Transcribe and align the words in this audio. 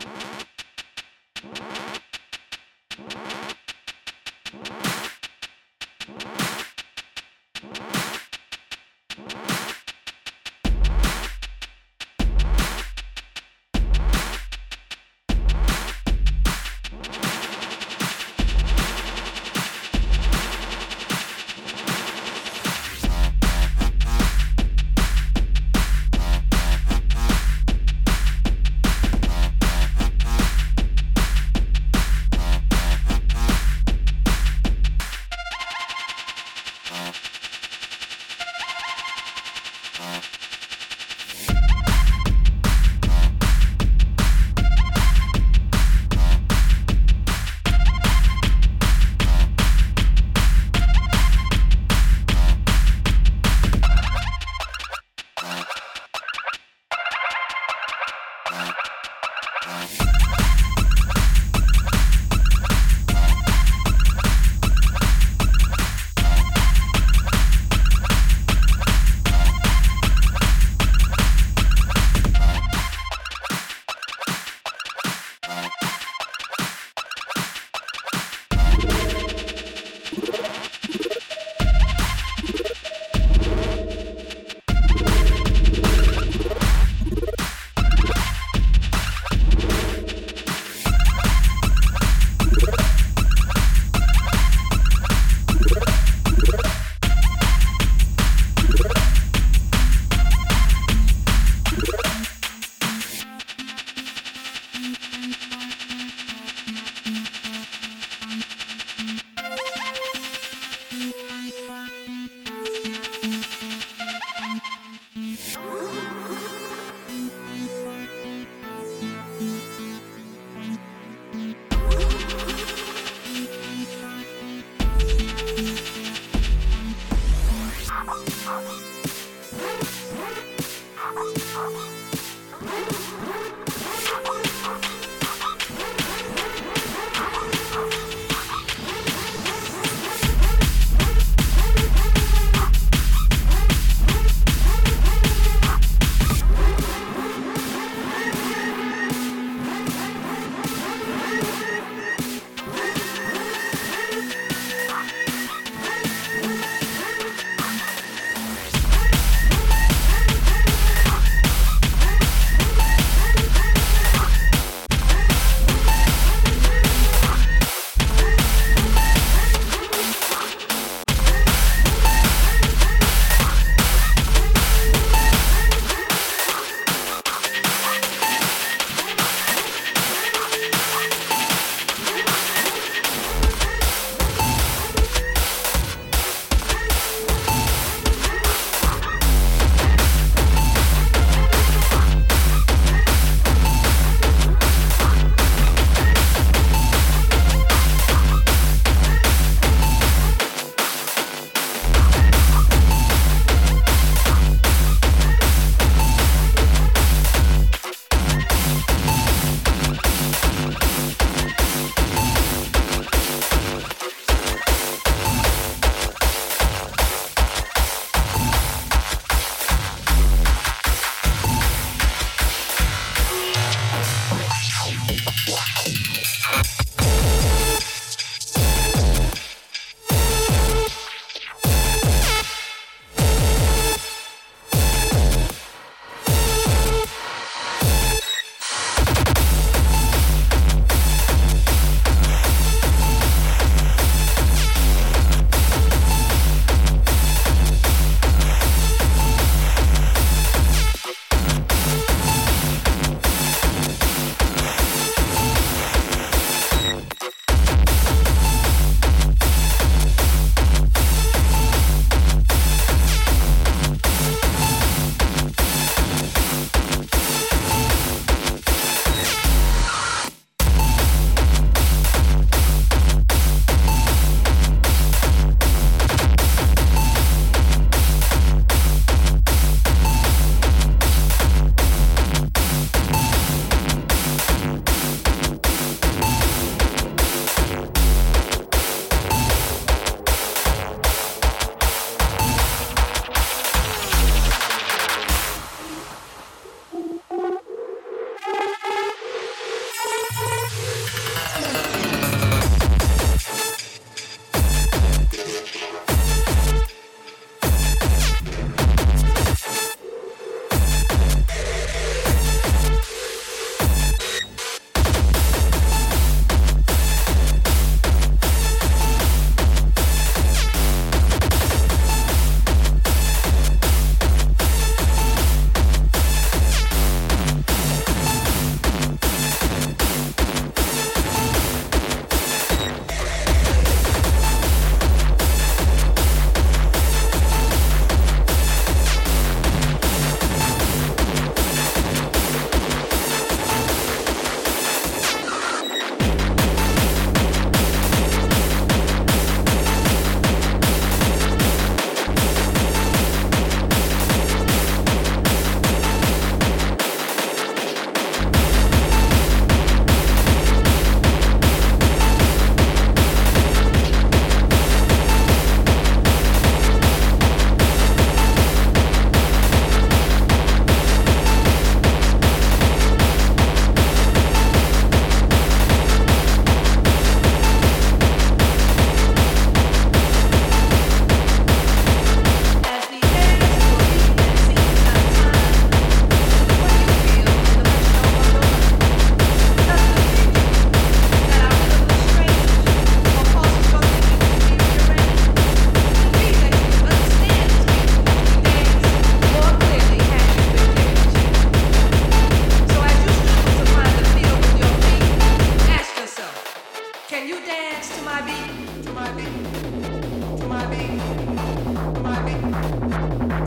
Thank 0.00 0.16
you. 0.16 0.21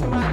Bye. 0.01 0.25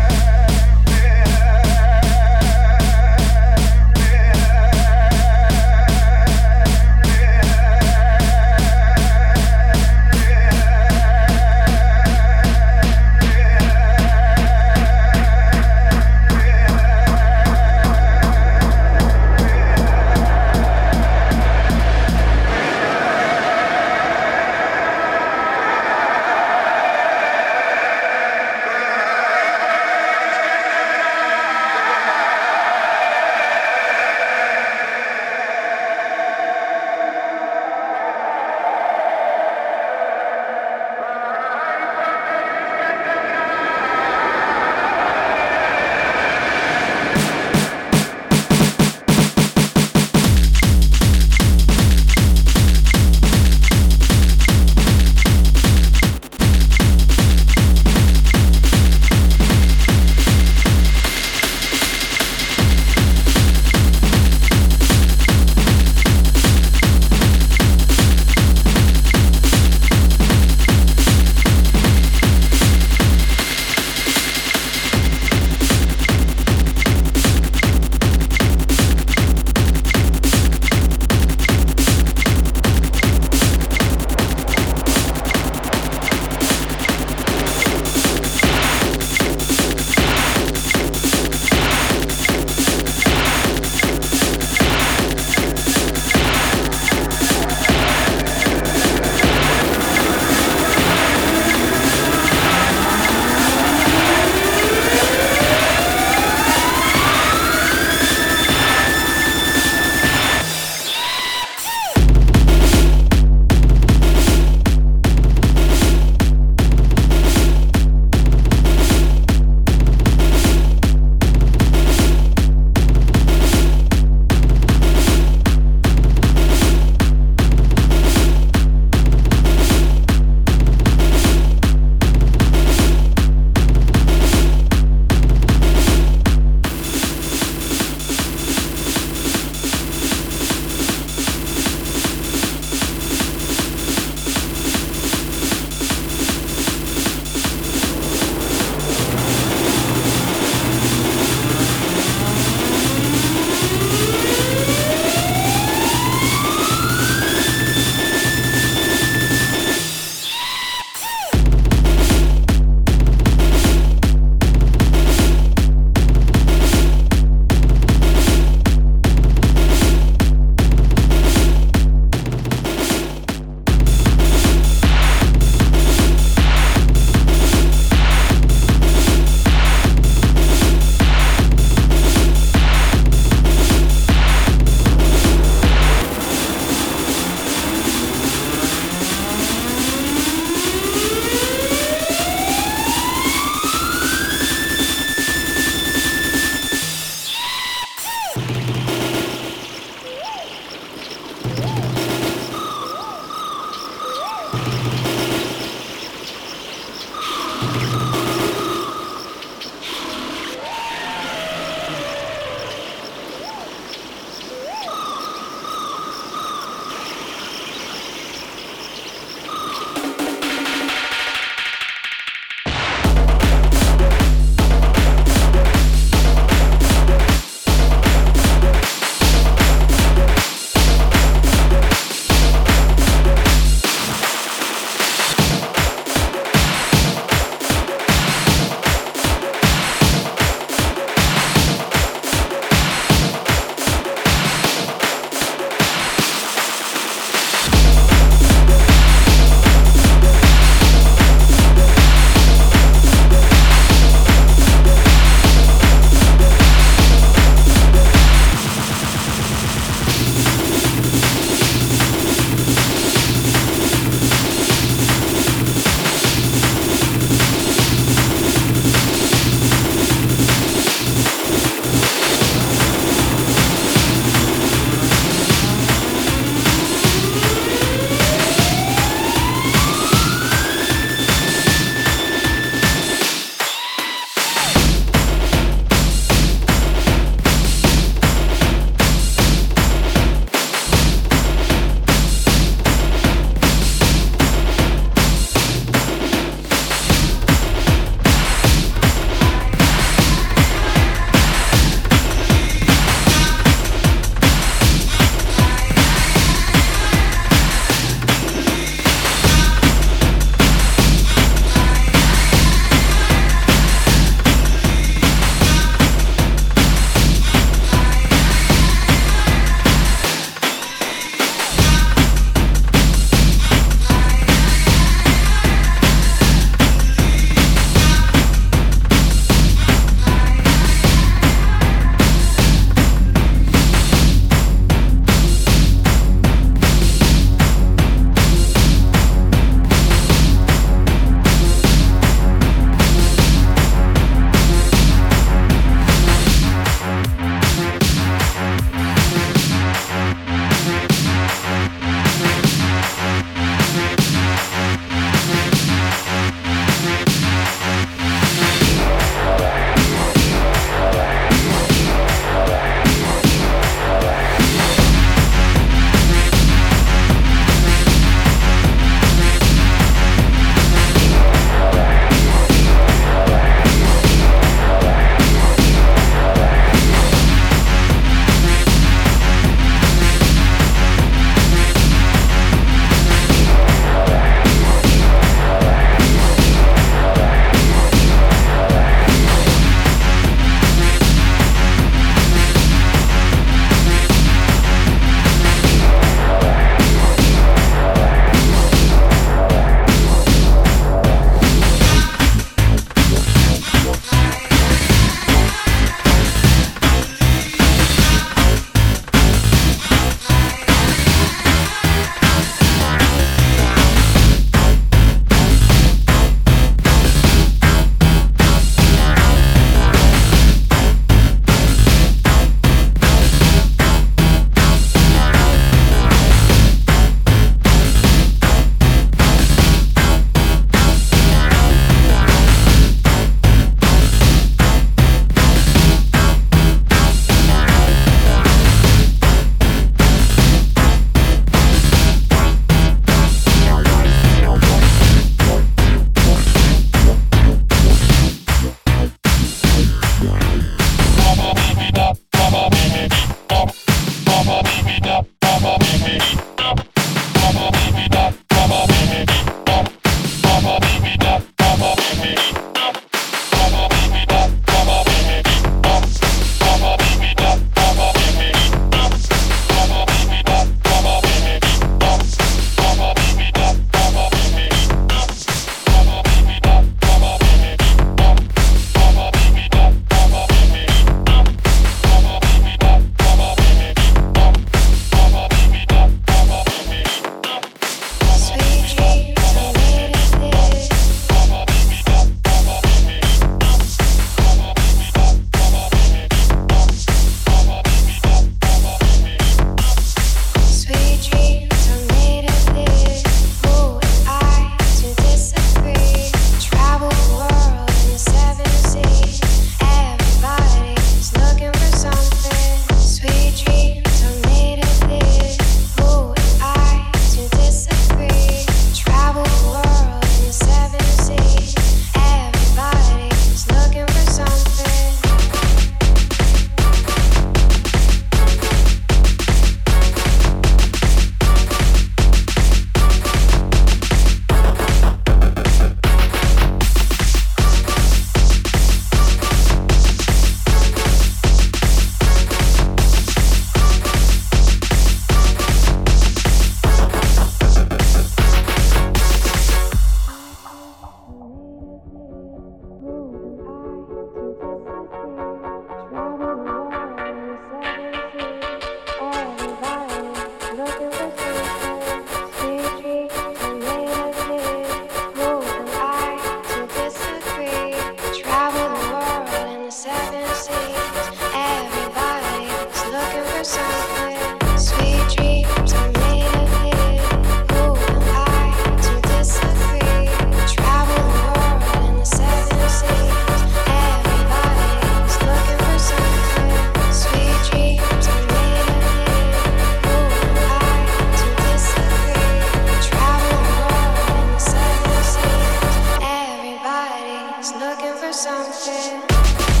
Yeah. 598.83 600.00